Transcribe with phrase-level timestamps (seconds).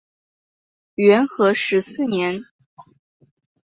[0.95, 2.43] 元和十四年。